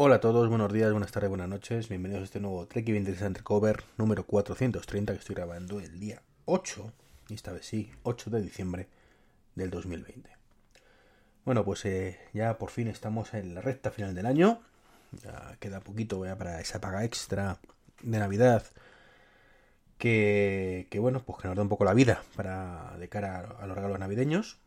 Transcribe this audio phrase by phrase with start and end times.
[0.00, 1.88] Hola a todos, buenos días, buenas tardes, buenas noches.
[1.88, 6.92] Bienvenidos a este nuevo Trek 23 Undercover número 430 que estoy grabando el día 8,
[7.30, 8.86] y esta vez sí, 8 de diciembre
[9.56, 10.30] del 2020.
[11.44, 14.60] Bueno, pues eh, ya por fin estamos en la recta final del año.
[15.58, 17.58] Queda poquito ya para esa paga extra
[18.00, 18.62] de Navidad
[19.98, 23.66] que, que bueno, pues que nos da un poco la vida para de cara a
[23.66, 24.58] los regalos navideños.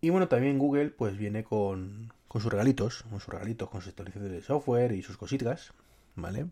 [0.00, 3.90] Y bueno, también Google pues viene con, con sus regalitos, con sus regalitos, con sus
[3.90, 5.72] actualizaciones de software y sus cositas,
[6.14, 6.46] ¿vale?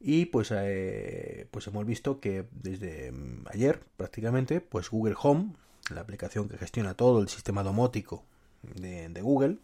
[0.00, 5.54] Y pues, eh, pues hemos visto que desde mm, ayer prácticamente, pues Google Home,
[5.94, 8.24] la aplicación que gestiona todo el sistema domótico
[8.62, 9.58] de, Google,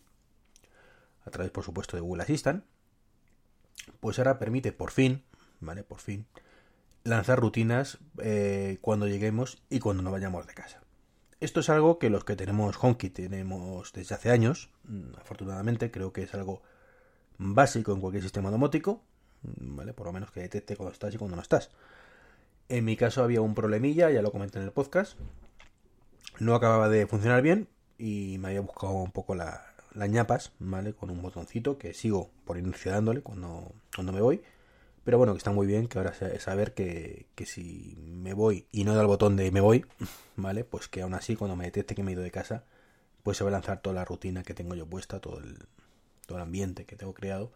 [1.24, 2.64] a través por supuesto de Google Assistant,
[4.00, 5.24] pues ahora permite por fin,
[5.60, 5.82] ¿vale?
[5.82, 6.26] Por fin,
[7.02, 10.80] lanzar rutinas eh, cuando lleguemos y cuando no vayamos de casa.
[11.41, 14.70] Esto es algo que los que tenemos HomeKit tenemos desde hace años.
[14.84, 16.62] Mm, afortunadamente creo que es algo
[17.38, 19.02] básico en cualquier sistema domótico,
[19.43, 19.93] mm, ¿vale?
[19.95, 21.71] Por lo menos que detecte cuando estás y cuando no estás.
[22.68, 25.16] En mi caso había un problemilla, ya lo comenté en el podcast.
[26.40, 27.68] No acababa de funcionar bien
[27.99, 30.93] y me había buscado un poco la, las ñapas, ¿vale?
[30.93, 34.43] Con un botoncito que sigo por inercia dándole cuando, cuando me voy.
[35.09, 38.84] Pero bueno, que está muy bien, que ahora saber que, que si me voy y
[38.84, 39.87] no da el botón de me voy,
[40.37, 40.65] ¿vale?
[40.65, 42.65] Pues que aún así cuando me detecte que me he ido de casa,
[43.23, 45.60] pues se va a lanzar toda la rutina que tengo yo puesta, todo el,
[46.26, 47.50] todo el ambiente que tengo creado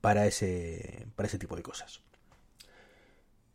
[0.00, 2.00] para ese, para ese tipo de cosas.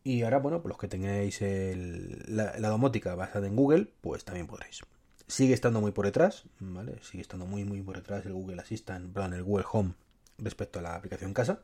[0.05, 4.79] Y ahora, bueno, pues los que tengáis la, domótica basada en Google, pues también podréis.
[5.27, 6.95] Sigue estando muy por detrás, ¿vale?
[7.01, 9.93] Sigue estando muy, muy por detrás el Google Assistant, perdón, el Google Home
[10.37, 11.63] respecto a la aplicación casa.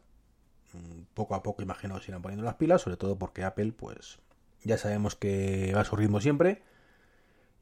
[0.73, 4.19] Mm, poco a poco imagino se irán poniendo las pilas, sobre todo porque Apple, pues
[4.63, 6.61] ya sabemos que va a su ritmo siempre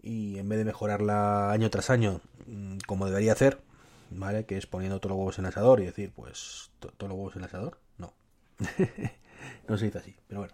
[0.02, 3.62] y en vez de mejorarla año tras año mm, como debería hacer,
[4.10, 4.46] ¿vale?
[4.46, 7.36] Que es poniendo todos los huevos en el asador y decir, pues, todos los huevos
[7.36, 8.14] en el asador, no.
[9.68, 10.54] no se dice así, pero bueno.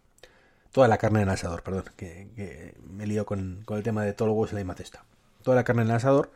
[0.71, 4.03] Toda la carne en el asador, perdón, que, que me lío con, con, el tema
[4.03, 5.05] de todos los huevos en la misma cesta.
[5.43, 6.31] Toda la carne en el asador,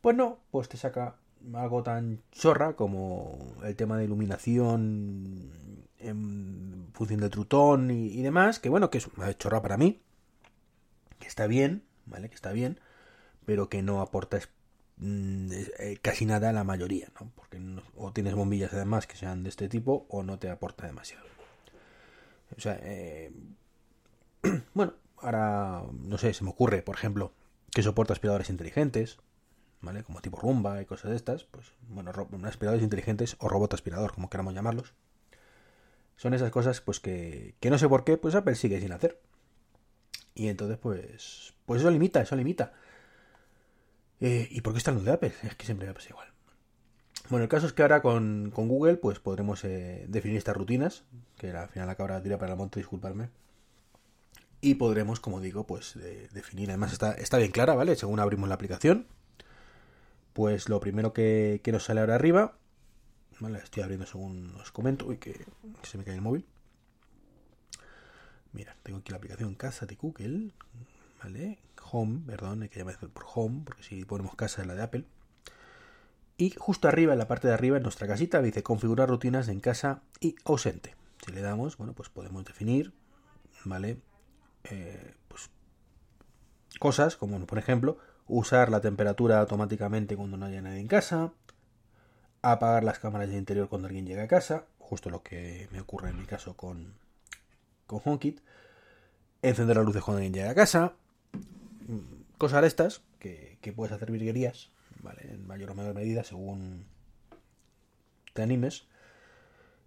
[0.00, 1.16] pues no, pues te saca
[1.54, 5.50] algo tan chorra como el tema de iluminación
[5.98, 10.02] en función del trutón y, demás, que bueno, que es una chorra para mí,
[11.18, 12.28] que está bien, ¿vale?
[12.28, 12.80] Que está bien,
[13.44, 14.38] pero que no aporta
[14.96, 17.30] mm, eh, casi nada a la mayoría, ¿no?
[17.36, 17.60] Porque
[17.96, 21.24] o tienes bombillas además que sean de este tipo o no te aporta demasiado.
[22.56, 23.32] O sea, eh,
[24.74, 27.32] bueno, ahora, no sé, se me ocurre, por ejemplo,
[27.70, 29.18] que soporta aspiradores inteligentes,
[29.82, 30.02] ¿vale?
[30.02, 32.12] Como tipo rumba y cosas de estas, pues, bueno,
[32.44, 34.94] aspiradores inteligentes o robot aspirador, como queramos llamarlos.
[36.16, 39.20] Son esas cosas, pues, que, que no sé por qué, pues Apple sigue sin hacer.
[40.34, 42.72] Y entonces, pues, pues eso limita, eso limita.
[44.20, 45.32] Eh, ¿Y por qué está lo de Apple?
[45.42, 46.28] Es que siempre me pasa igual.
[47.28, 51.04] Bueno, el caso es que ahora con, con Google, pues podremos eh, definir estas rutinas,
[51.38, 53.30] que al final la cabra tira para el monte, disculparme.
[54.60, 56.70] Y podremos, como digo, pues de, definir.
[56.70, 57.96] Además está, está bien clara, ¿vale?
[57.96, 59.06] Según abrimos la aplicación,
[60.32, 62.56] pues lo primero que, que nos sale ahora arriba,
[63.40, 63.58] ¿vale?
[63.58, 65.44] Estoy abriendo según os comento, uy, que,
[65.82, 66.46] se me cae el móvil.
[68.52, 70.52] Mira, tengo aquí la aplicación Casa de Google,
[71.22, 71.58] ¿vale?
[71.90, 75.04] Home, perdón, hay que llamar por Home, porque si ponemos casa es la de Apple.
[76.36, 79.60] Y justo arriba, en la parte de arriba, en nuestra casita, dice configurar rutinas en
[79.60, 80.94] casa y ausente.
[81.24, 82.92] Si le damos, bueno, pues podemos definir,
[83.64, 84.00] ¿vale?
[84.64, 85.50] Eh, pues
[86.78, 87.98] cosas como, por ejemplo,
[88.32, 91.32] usar la temperatura automáticamente cuando no haya nadie en casa,
[92.40, 96.08] apagar las cámaras de interior cuando alguien llega a casa, justo lo que me ocurre
[96.08, 96.94] en mi caso con,
[97.86, 98.40] con HomeKit,
[99.42, 100.94] encender las luces cuando alguien llega a casa,
[102.38, 104.70] cosas de estas que, que puedes hacer virguerías,
[105.02, 105.30] ¿vale?
[105.30, 106.86] En mayor o menor medida según
[108.32, 108.86] te animes.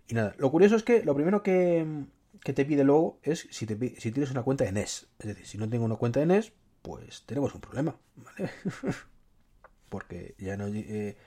[0.08, 2.06] Y nada, lo curioso es que lo primero que,
[2.44, 5.08] que te pide luego es si, te, si tienes una cuenta de NES.
[5.18, 6.54] Es decir, si no tengo una cuenta de NES,
[6.86, 8.52] pues tenemos un problema, ¿vale?
[9.90, 11.18] Porque ya nos, eh,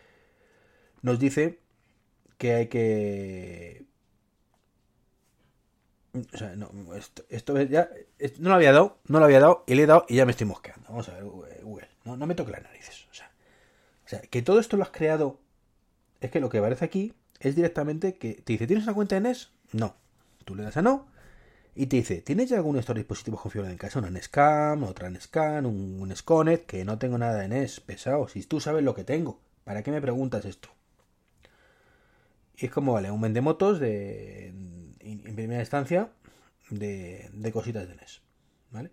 [1.03, 1.59] nos dice
[2.39, 3.85] que hay que
[6.15, 7.91] o sea, no, esto, ya
[8.39, 10.31] no lo había dado, no lo había dado y le he dado y ya me
[10.31, 10.89] estoy mosqueando.
[10.89, 13.07] Vamos a ver, Google, no, no me toque las narices.
[13.11, 13.31] O sea,
[14.07, 15.41] o sea, que todo esto lo has creado.
[16.21, 19.23] Es que lo que aparece aquí es directamente que te dice, ¿tienes una cuenta de
[19.23, 19.51] NES?
[19.73, 19.97] No.
[20.45, 21.07] Tú le das a no
[21.75, 23.99] y te dice, ¿tienes ya algún de estos dispositivos configurados en casa?
[23.99, 28.29] Una NESCAM, otra NESCAN, un, un SCONET, que no tengo nada de NES, pesado.
[28.29, 30.69] Si tú sabes lo que tengo, ¿para qué me preguntas esto?
[32.57, 36.11] Y es como, vale, un vendemotos de, en primera instancia
[36.71, 38.23] de, de, cositas de NES.
[38.73, 38.91] ¿Vale?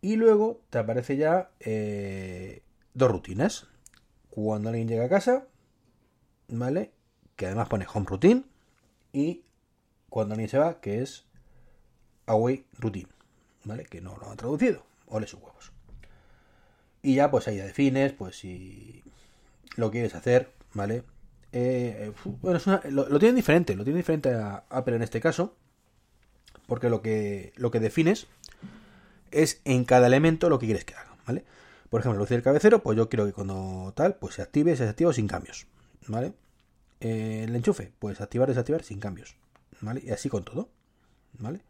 [0.00, 2.62] Y luego te aparece ya eh,
[2.94, 3.68] dos rutinas.
[4.30, 5.46] Cuando alguien llega a casa,
[6.48, 6.92] ¿vale?
[7.36, 8.44] Que además pone home routine
[9.12, 9.44] y
[10.08, 11.23] cuando alguien se va, que es
[12.26, 13.08] away routine,
[13.64, 13.84] ¿vale?
[13.84, 15.72] Que no lo han traducido, ole sus huevos.
[17.02, 19.02] Y ya pues ahí ya defines, pues si
[19.76, 21.04] lo quieres hacer, ¿vale?
[21.52, 22.58] Eh, bueno,
[22.90, 25.54] lo, tienen diferente, lo tiene diferente a Apple en este caso,
[26.66, 28.26] porque lo que, lo que defines
[29.30, 31.44] es en cada elemento lo que quieres que haga, ¿vale?
[31.90, 34.82] Por ejemplo, luz del cabecero, pues yo quiero que cuando tal, pues se active, se
[34.82, 35.66] desactiva sin cambios,
[36.08, 36.32] ¿vale?
[37.00, 39.36] Eh, el enchufe, pues activar, desactivar sin cambios,
[39.80, 40.02] ¿vale?
[40.04, 40.70] Y así con todo,
[41.38, 41.60] ¿vale?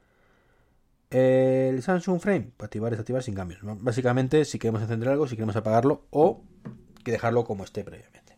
[1.15, 3.61] El Samsung Frame, pues activar, desactivar sin cambios.
[3.63, 6.43] Básicamente, si queremos encender algo, si queremos apagarlo o
[7.05, 8.37] que dejarlo como esté previamente.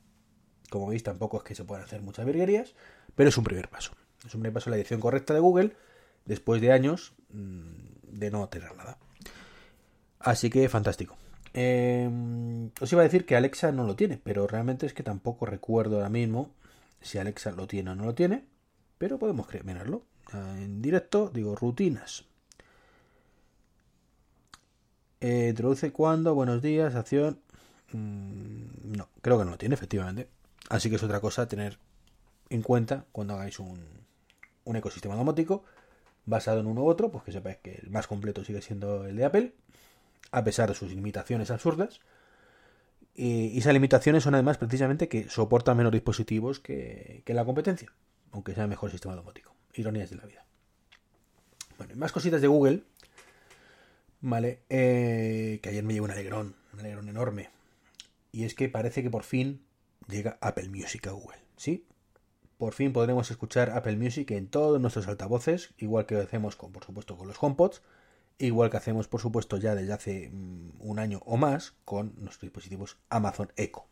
[0.68, 2.74] Como veis, tampoco es que se puedan hacer muchas virguerías,
[3.14, 3.92] pero es un primer paso.
[4.26, 5.74] Es un primer paso en la edición correcta de Google
[6.26, 8.98] después de años mm, de no tener nada.
[10.18, 11.16] Así que fantástico.
[11.54, 15.46] Em, os iba a decir que Alexa no lo tiene, pero realmente es que tampoco
[15.46, 16.52] recuerdo ahora mismo
[17.00, 18.44] si Alexa lo tiene o no lo tiene,
[18.98, 20.04] pero podemos mirarlo.
[20.34, 22.26] En directo digo rutinas.
[25.26, 27.40] Eh, introduce cuando, buenos días, acción.
[27.90, 30.28] Mm, no, creo que no lo tiene, efectivamente.
[30.68, 31.80] Así que es otra cosa tener
[32.48, 33.80] en cuenta cuando hagáis un,
[34.62, 35.64] un ecosistema domótico
[36.26, 39.16] basado en uno u otro, pues que sepáis que el más completo sigue siendo el
[39.16, 39.54] de Apple
[40.30, 41.98] a pesar de sus limitaciones absurdas.
[43.16, 47.92] Y, esas limitaciones son además precisamente que soportan menos dispositivos que, la competencia,
[48.30, 49.56] aunque sea el mejor sistema domótico.
[49.74, 50.44] Ironías de la vida.
[51.78, 52.84] Bueno, y más cositas de Google.
[54.20, 57.50] Vale, eh, que ayer me llegó un alegrón, un alegrón enorme.
[58.32, 59.62] Y es que parece que por fin
[60.08, 61.86] llega Apple Music a Google, ¿sí?
[62.58, 66.84] Por fin podremos escuchar Apple Music en todos nuestros altavoces, igual que hacemos con, por
[66.84, 67.82] supuesto, con los HomePods
[68.38, 72.42] igual que hacemos por supuesto ya desde hace mm, un año o más con nuestros
[72.42, 73.86] dispositivos Amazon Echo.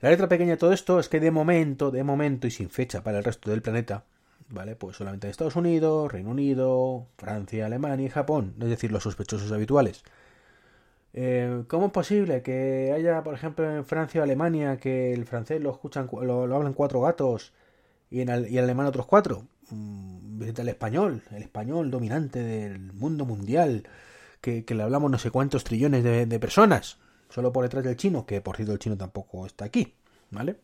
[0.00, 3.02] La letra pequeña de todo esto es que de momento, de momento y sin fecha
[3.02, 4.04] para el resto del planeta,
[4.54, 4.76] ¿vale?
[4.76, 9.52] Pues solamente en Estados Unidos, Reino Unido, Francia, Alemania y Japón, es decir, los sospechosos
[9.52, 10.02] habituales.
[11.12, 15.60] Eh, ¿Cómo es posible que haya, por ejemplo, en Francia o Alemania que el francés
[15.60, 17.52] lo escuchan, lo, hablan cuatro gatos
[18.10, 19.44] y en, y en alemán otros cuatro?
[19.70, 23.84] Mm, el español, el español dominante del mundo mundial,
[24.40, 26.98] que, le hablamos no sé cuántos trillones de, personas,
[27.30, 29.94] solo por detrás del chino, que por cierto el chino tampoco está aquí,
[30.30, 30.56] ¿vale?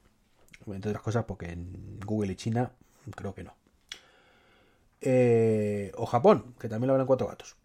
[0.66, 2.72] Entre otras cosas porque en Google y China
[3.16, 3.59] creo que no.
[5.00, 7.56] Eh, o Japón, que también lo hablan cuatro gatos.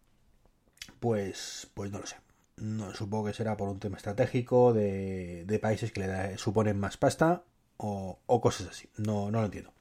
[1.00, 2.18] Pues, pues no lo sé.
[2.58, 7.44] No, supongo que será por un tema estratégico de, países que le suponen más pasta
[7.78, 8.90] o, cosas así.
[8.98, 9.74] No, no lo entiendo.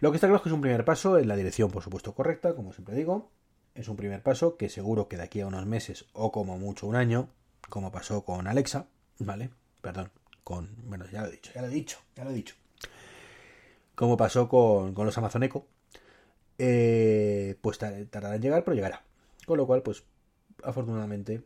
[0.00, 2.14] Lo que está claro es que es un primer paso en la dirección, por supuesto,
[2.14, 3.30] correcta, como siempre digo.
[3.74, 6.86] Es un primer paso que seguro que de aquí a unos meses o como mucho
[6.86, 7.28] un año,
[7.68, 8.86] como pasó con Alexa,
[9.18, 9.50] ¿vale?
[9.80, 10.10] Perdón,
[10.42, 10.68] con...
[10.88, 12.56] Bueno, ya lo he dicho, ya lo he dicho, ya lo he dicho.
[13.94, 15.66] Como pasó con, los Amazon Echo,
[16.60, 19.02] eh, pues tardará en llegar, pero llegará.
[19.46, 20.04] Con lo cual, pues
[20.62, 21.42] afortunadamente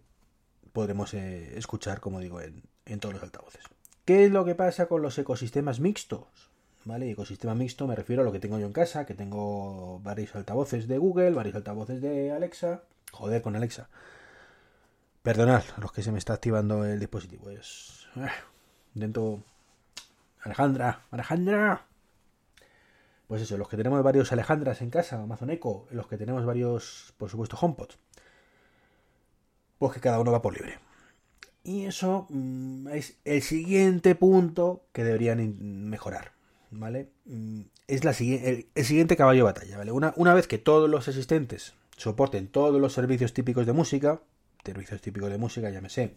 [0.72, 3.64] podremos eh, escuchar, como digo, en, en todos los altavoces.
[4.04, 6.50] ¿Qué es lo que pasa con los ecosistemas mixtos?
[6.84, 7.10] ¿vale?
[7.10, 10.86] Ecosistema mixto me refiero a lo que tengo yo en casa, que tengo varios altavoces
[10.86, 12.82] de Google, varios altavoces de Alexa.
[13.12, 13.88] Joder con Alexa.
[15.22, 17.50] Perdonad los que se me está activando el dispositivo.
[17.50, 18.06] Es.
[18.16, 18.28] Eh,
[18.94, 19.42] dentro.
[20.42, 21.86] Alejandra, Alejandra.
[23.26, 27.14] Pues eso, los que tenemos varios Alejandras en casa, Amazon Echo, los que tenemos varios,
[27.16, 27.98] por supuesto, HomePods.
[29.78, 30.78] Pues que cada uno va por libre.
[31.62, 36.34] Y eso mm, es el siguiente punto que deberían mejorar.
[36.78, 37.10] ¿vale?
[37.24, 39.92] Mm, es la, el, el, siguiente caballo de batalla, ¿vale?
[39.92, 44.20] Una, una vez que todos los asistentes soporten todos los servicios típicos de música,
[44.64, 46.14] servicios típicos de música, llámese,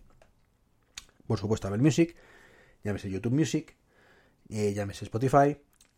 [1.27, 2.15] por supuesto, Apple Music,
[2.83, 3.75] llámese YouTube Music,
[4.49, 5.57] eh, llámese Spotify,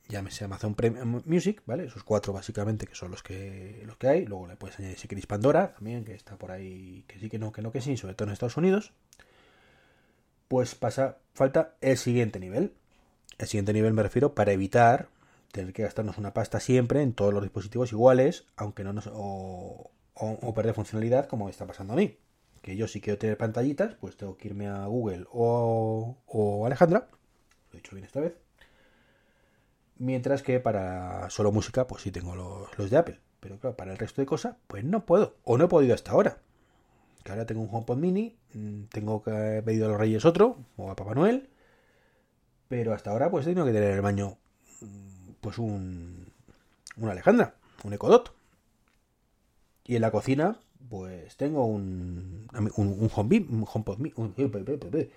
[0.10, 1.86] llámese Amazon Premium Music, ¿vale?
[1.86, 4.25] Esos cuatro básicamente que son los que los que hay.
[4.25, 7.39] Luego le puedes añadir si queréis Pandora también, que está por ahí, que sí, que
[7.39, 8.92] no, que no, que sí, sobre todo en Estados Unidos.
[10.48, 12.74] Pues pasa, falta el siguiente nivel,
[13.38, 15.10] el siguiente nivel me refiero para evitar
[15.51, 19.10] tener que gastarnos una pasta siempre en todos los dispositivos iguales, aunque no nos.
[19.13, 19.92] o,
[20.56, 22.18] perder funcionalidad como está pasando a mí.
[22.62, 27.08] Que yo si quiero tener pantallitas, pues tengo que irme a Google o, o Alejandra.
[27.72, 28.34] Lo he dicho bien esta vez.
[30.00, 33.20] Mientras que para solo música, pues sí tengo los, los de Apple.
[33.39, 35.36] Pero claro, para el resto de cosas, pues no puedo.
[35.44, 36.39] O no he podido hasta ahora.
[37.24, 40.58] Que ahora tengo un HomePod mini, mm, tengo que haber pedido a los Reyes otro,
[40.77, 41.50] o a Papá Noel
[42.70, 44.38] pero hasta ahora pues he tenido que tener en el baño
[44.79, 46.32] mm, pues un,
[46.96, 48.34] una Alejandra, un Ecodot.
[49.84, 55.10] Y en la cocina pues tengo un, un, un HomePod, un,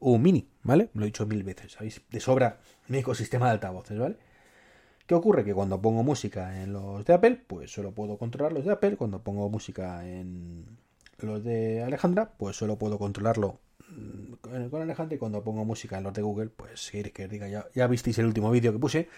[0.00, 0.90] un mini, ¿vale?
[0.94, 2.02] Lo he dicho mil veces, ¿sabéis?
[2.10, 4.16] De sobra mi ecosistema de altavoces, ¿vale?
[5.08, 5.42] ¿Qué ocurre?
[5.42, 8.96] Que cuando pongo música en los de Apple, pues solo puedo controlar los de Apple.
[8.98, 10.66] Cuando pongo música en
[11.16, 14.32] los de Alejandra, pues solo puedo controlarlo mm,
[14.68, 15.14] con Alejandra.
[15.16, 18.26] Y cuando pongo música en los de Google, pues que diga, ya, ya visteis el
[18.26, 19.08] último vídeo que puse,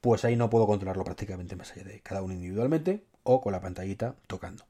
[0.00, 3.60] pues ahí no puedo controlarlo prácticamente más allá de cada uno individualmente o con la
[3.60, 4.64] pantallita tocando.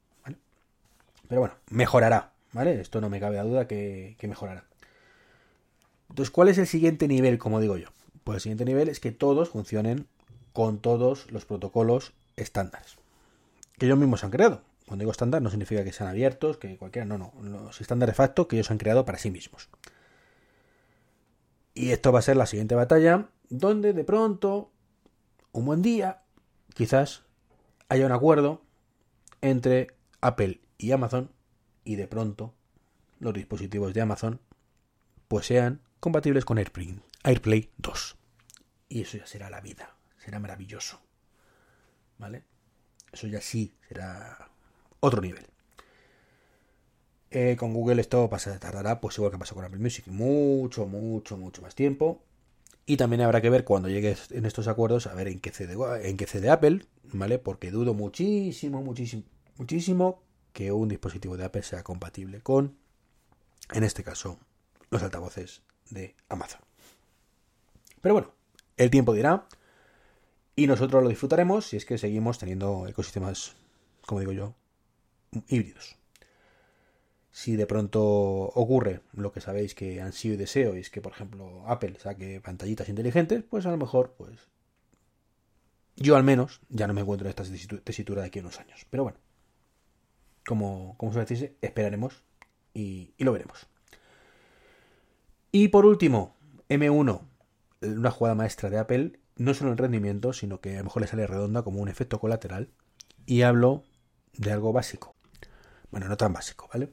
[1.28, 2.78] Pero bueno, mejorará, ¿vale?
[2.78, 4.66] Esto no me cabe a duda que, que mejorará.
[6.10, 7.88] Entonces, ¿cuál es el siguiente nivel, como digo yo?
[8.22, 10.08] Pues el siguiente nivel es que todos funcionen
[10.52, 13.02] con todos los protocolos estándares
[13.82, 14.62] que ellos mismos han creado.
[14.86, 18.16] Cuando digo estándar no significa que sean abiertos, que cualquiera, no, no, los estándares de
[18.16, 19.68] facto que ellos han creado para sí mismos.
[21.74, 24.70] Y esto va a ser la siguiente batalla, donde de pronto,
[25.50, 26.22] un buen día,
[26.74, 27.22] quizás
[27.88, 28.62] haya un acuerdo
[29.40, 29.88] entre
[30.20, 31.32] Apple y Amazon
[31.84, 32.54] y de pronto
[33.18, 34.40] los dispositivos de Amazon
[35.26, 38.16] pues sean compatibles con AirPlay, AirPlay 2.
[38.90, 41.00] Y eso ya será la vida será maravilloso.
[42.18, 42.44] ¿Vale?
[43.12, 44.50] Eso ya sí será
[45.00, 45.46] otro nivel.
[47.30, 51.36] Eh, con Google esto pasa, tardará, pues igual que pasó con Apple Music, mucho, mucho,
[51.36, 52.22] mucho más tiempo.
[52.84, 55.76] Y también habrá que ver cuando llegues en estos acuerdos, a ver en qué cede,
[56.08, 57.38] en qué cede Apple, ¿vale?
[57.38, 59.22] Porque dudo muchísimo, muchísimo,
[59.56, 62.76] muchísimo que un dispositivo de Apple sea compatible con,
[63.72, 64.38] en este caso,
[64.90, 66.60] los altavoces de Amazon.
[68.00, 68.34] Pero bueno,
[68.76, 69.46] el tiempo dirá.
[70.54, 73.56] Y nosotros lo disfrutaremos si es que seguimos teniendo ecosistemas,
[74.06, 74.54] como digo yo,
[75.48, 75.96] híbridos.
[77.30, 81.00] Si de pronto ocurre lo que sabéis que han sido y deseo, y es que,
[81.00, 84.50] por ejemplo, Apple saque pantallitas inteligentes, pues a lo mejor, pues.
[85.96, 87.44] Yo al menos ya no me encuentro en esta
[87.84, 88.86] tesitura de aquí a unos años.
[88.90, 89.18] Pero bueno,
[90.44, 92.22] como, como se dice, esperaremos
[92.74, 93.66] y, y lo veremos.
[95.50, 96.36] Y por último,
[96.68, 97.20] M1,
[97.82, 101.08] una jugada maestra de Apple no solo en rendimiento, sino que a lo mejor le
[101.08, 102.68] sale redonda como un efecto colateral.
[103.26, 103.84] Y hablo
[104.34, 105.14] de algo básico.
[105.90, 106.90] Bueno, no tan básico, ¿vale?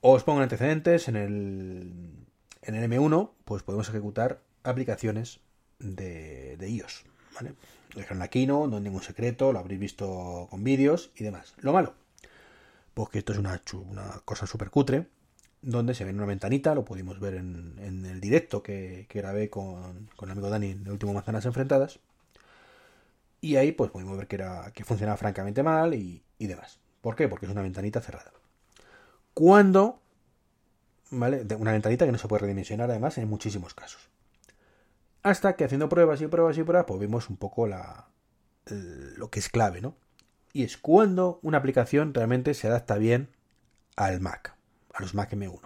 [0.00, 1.08] Os pongo antecedentes.
[1.08, 2.26] En el,
[2.62, 5.40] en el M1, pues podemos ejecutar aplicaciones
[5.78, 7.04] de, de iOS,
[7.34, 7.54] ¿vale?
[7.94, 11.54] Dejar la Kino, no hay ningún secreto, lo habréis visto con vídeos y demás.
[11.58, 11.94] Lo malo,
[12.94, 15.06] pues que esto es una, una cosa súper cutre
[15.68, 20.30] donde se ve una ventanita, lo pudimos ver en, el directo que, grabé con, con,
[20.30, 22.00] el amigo Dani en el último Manzanas Enfrentadas.
[23.42, 26.80] Y ahí pues pudimos ver que, era, que funcionaba francamente mal y, demás.
[27.02, 27.28] ¿Por qué?
[27.28, 28.32] Porque es una ventanita cerrada.
[29.34, 30.00] Cuando,
[31.10, 31.46] ¿vale?
[31.58, 34.08] Una ventanita que no se puede redimensionar además en muchísimos casos.
[35.22, 38.08] Hasta que haciendo pruebas y pruebas y pruebas, pues vimos un poco la,
[38.70, 39.96] lo que es clave, ¿no?
[40.54, 43.28] Y es cuando una aplicación realmente se adapta bien
[43.96, 44.57] al Mac
[44.98, 45.60] a los Mac M1?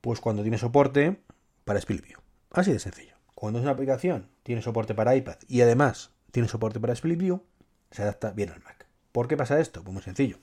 [0.00, 1.20] Pues cuando tiene soporte
[1.64, 2.18] para Split View.
[2.50, 3.16] Así de sencillo.
[3.34, 7.42] Cuando es una aplicación, tiene soporte para iPad y además tiene soporte para Split View,
[7.90, 8.86] se adapta bien al Mac.
[9.12, 9.82] ¿Por qué pasa esto?
[9.82, 10.38] Pues muy sencillo.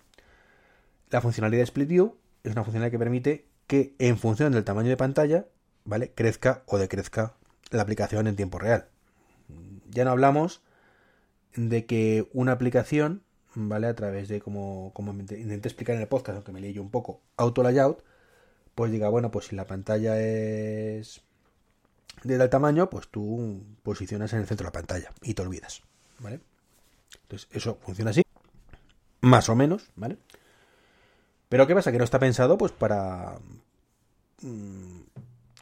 [1.10, 4.90] La funcionalidad de Split View es una funcionalidad que permite que en función del tamaño
[4.90, 5.46] de pantalla,
[5.86, 6.12] ¿vale?
[6.14, 7.36] Crezca o decrezca
[7.70, 8.90] la aplicación en tiempo real.
[9.90, 10.62] Ya no hablamos
[11.56, 13.24] de que una aplicación
[13.58, 13.88] ¿vale?
[13.88, 16.92] A través de, como, como intenté explicar en el podcast, aunque me leí yo un
[16.92, 18.04] poco, auto layout,
[18.76, 21.22] pues diga, bueno, pues si la pantalla es
[22.24, 25.82] de tal tamaño, pues tú posicionas en el centro de la pantalla y te olvidas,
[26.20, 26.40] ¿vale?
[27.24, 28.22] Entonces, eso funciona así,
[29.22, 30.18] más o menos, ¿vale?
[31.50, 31.92] Pero ¿qué pasa?
[31.92, 33.40] Que no está pensado, pues, para
[34.42, 35.00] mm,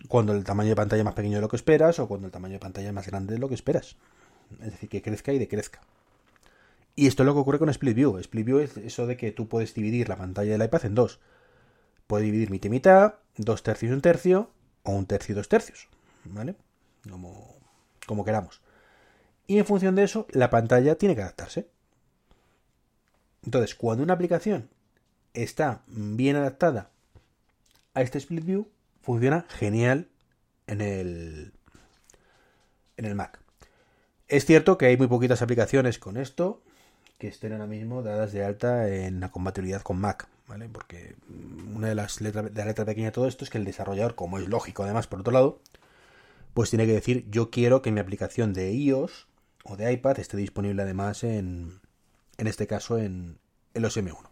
[0.10, 2.34] cuando el tamaño de pantalla es más pequeño de lo que esperas o cuando el
[2.34, 3.96] tamaño de pantalla es más grande de lo que esperas.
[4.62, 5.80] Es decir, que crezca y decrezca.
[6.96, 8.18] Y esto es lo que ocurre con Split View.
[8.20, 11.20] Split View es eso de que tú puedes dividir la pantalla del iPad en dos.
[12.08, 14.52] Puedes dividir mitad y mitad, dos tercios y un tercio,
[14.84, 15.88] o un tercio y dos tercios.
[16.24, 16.56] ¿Vale?
[17.10, 17.58] Como,
[18.06, 18.62] como queramos.
[19.48, 21.68] Y en función de eso, la pantalla tiene que adaptarse.
[23.44, 24.70] Entonces, cuando una aplicación
[25.34, 26.92] está bien adaptada
[27.94, 28.68] a este Split View,
[29.02, 30.10] funciona genial
[30.68, 31.54] en el,
[32.98, 33.40] en el Mac.
[34.28, 36.64] Es cierto que hay muy poquitas aplicaciones con esto,
[37.18, 40.68] que estén ahora mismo dadas de alta en la compatibilidad con Mac, ¿vale?
[40.70, 41.16] Porque
[41.74, 44.16] una de las letras de la letra pequeña de todo esto es que el desarrollador,
[44.16, 45.62] como es lógico además por otro lado,
[46.54, 49.28] pues tiene que decir yo quiero que mi aplicación de iOS
[49.64, 51.80] o de iPad esté disponible además en,
[52.38, 53.40] en este caso en,
[53.74, 54.30] en los M1.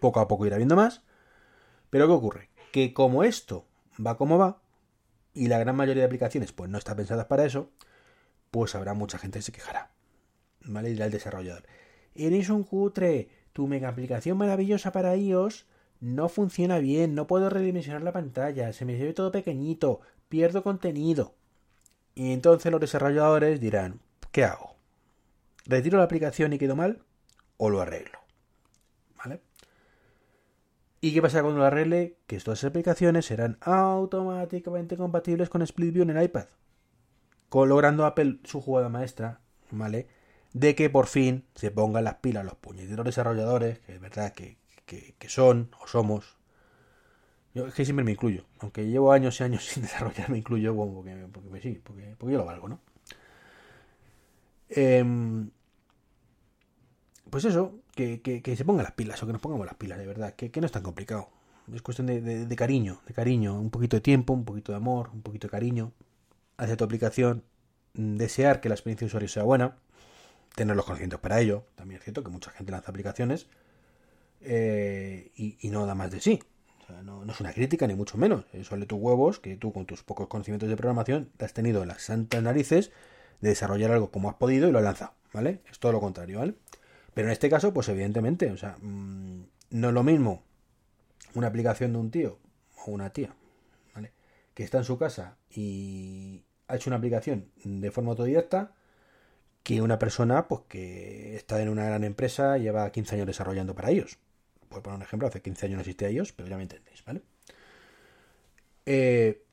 [0.00, 1.02] Poco a poco irá viendo más,
[1.90, 2.48] pero ¿qué ocurre?
[2.72, 3.66] Que como esto
[4.04, 4.60] va como va,
[5.34, 7.70] y la gran mayoría de aplicaciones pues no están pensadas para eso,
[8.50, 9.90] pues habrá mucha gente que se quejará.
[10.72, 10.90] ¿Vale?
[10.90, 11.64] Dirá el desarrollador.
[12.14, 15.66] Eres un cutre, tu mega aplicación maravillosa para iOS
[16.00, 21.34] no funciona bien, no puedo redimensionar la pantalla, se me ve todo pequeñito, pierdo contenido.
[22.14, 24.00] Y entonces los desarrolladores dirán,
[24.32, 24.76] ¿qué hago?
[25.66, 27.02] ¿Retiro la aplicación y quedo mal?
[27.58, 28.18] ¿O lo arreglo?
[29.16, 29.42] ¿Vale?
[31.02, 32.16] ¿Y qué pasa cuando lo arregle?
[32.26, 36.46] Que estas aplicaciones serán automáticamente compatibles con Split View en el iPad.
[37.52, 40.08] Logrando Apple su jugada maestra, ¿vale?
[40.52, 44.56] De que por fin se pongan las pilas los puñeteros desarrolladores, que es verdad que,
[44.86, 46.36] que, son o somos.
[47.54, 48.44] Yo es que siempre me incluyo.
[48.58, 52.44] Aunque llevo años y años sin desarrollar, me incluyo porque, porque, sí, porque, yo lo
[52.44, 52.80] valgo, ¿no?
[54.68, 55.50] Em,
[57.28, 60.06] pues eso, que, que, se pongan las pilas o que nos pongamos las pilas, de
[60.06, 61.28] verdad, que, no es tan complicado.
[61.72, 65.10] Es cuestión de, de, cariño, de cariño, un poquito de tiempo, un poquito de amor,
[65.12, 65.92] un poquito de cariño
[66.56, 67.44] hacia tu aplicación,
[67.94, 69.76] desear que la experiencia de usuario sea buena,
[70.60, 71.64] tener los conocimientos para ello.
[71.74, 73.46] También es cierto que mucha gente lanza aplicaciones
[74.42, 76.42] eh, y, no da más de sí.
[77.02, 78.44] no, es una crítica, ni mucho menos.
[78.52, 81.80] Eso de tus huevos que tú, con tus pocos conocimientos de programación, te has tenido
[81.80, 82.92] en las santas narices
[83.40, 85.62] de desarrollar algo como has podido y lo has lanzado, ¿vale?
[85.70, 86.56] Es todo lo contrario, ¿vale?
[87.14, 90.42] Pero en este caso, pues evidentemente, o sea, mm, no es lo mismo
[91.34, 92.38] una aplicación de un tío
[92.84, 93.34] o una tía,
[93.94, 94.12] ¿vale?
[94.52, 98.74] Que está en su casa y ha hecho una aplicación de forma autodidacta
[99.62, 103.90] que una persona, pues que está en una gran empresa, lleva 15 años desarrollando para
[103.90, 104.18] ellos
[104.70, 107.22] por poner un ejemplo, hace 15 años no existía ellos, pero ya me entendéis, ¿vale?
[108.86, 109.44] Eh,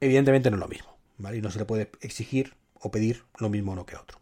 [0.00, 1.38] evidentemente no es lo mismo, ¿vale?
[1.38, 4.18] Y no se le puede exigir o pedir lo mismo uno que a otro.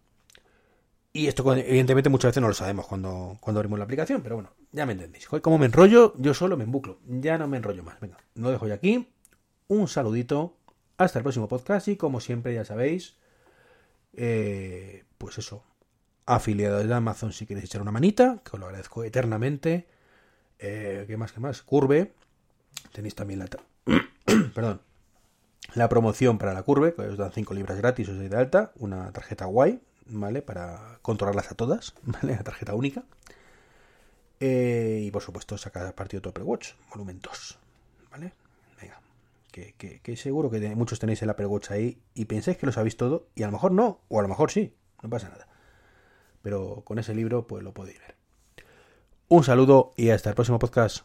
[1.15, 4.53] Y esto, evidentemente, muchas veces no lo sabemos cuando, cuando abrimos la aplicación, pero bueno,
[4.73, 5.29] ya me entendéis.
[5.29, 6.99] Como me enrollo, yo solo me embuclo.
[7.07, 8.01] Ya no me enrollo más.
[8.01, 9.09] Venga, lo dejo ya aquí.
[9.69, 10.57] Un saludito.
[10.99, 11.87] Hasta el próximo podcast.
[11.87, 13.17] Y como siempre, ya sabéis,
[14.13, 15.65] eh, pues eso,
[16.27, 19.87] afiliados de Amazon si queréis echar una manita, que os lo agradezco eternamente.
[20.59, 21.33] Eh, ¿Qué más?
[21.33, 21.63] ¿Qué más?
[21.63, 22.13] Curve.
[22.93, 23.49] Tenéis también la...
[24.55, 24.83] Perdón.
[25.75, 28.73] La promoción para la Curve, que os dan 5 libras gratis, os doy de alta.
[28.77, 30.43] Una tarjeta guay, ¿vale?
[30.43, 32.37] Para controlarlas a todas, ¿vale?
[32.37, 33.05] La tarjeta única.
[34.41, 37.59] Eh, y por supuesto, sacar partido de Apple Watch, volumen 2,
[38.11, 38.35] ¿vale?
[38.79, 39.01] Venga.
[39.51, 42.99] Que, que, seguro que muchos tenéis el Apple Watch ahí y pensáis que lo sabéis
[42.99, 45.47] todo, y a lo mejor no, o a lo mejor sí, no pasa nada.
[46.43, 48.17] Pero con ese libro, pues lo podéis ver.
[49.29, 51.03] Un saludo y hasta el próximo podcast.